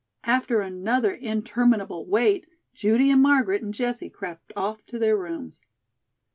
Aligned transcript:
After 0.25 0.61
another 0.61 1.13
interminable 1.13 2.07
wait, 2.07 2.47
Judy 2.73 3.11
and 3.11 3.21
Margaret 3.21 3.61
and 3.61 3.71
Jessie 3.71 4.09
crept 4.09 4.51
off 4.55 4.83
to 4.87 4.97
their 4.97 5.15
rooms. 5.15 5.61